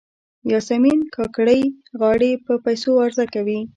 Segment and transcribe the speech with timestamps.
[0.51, 1.61] یاسمین کاکړۍ
[1.99, 3.59] غاړې په پیسو عرضه کوي.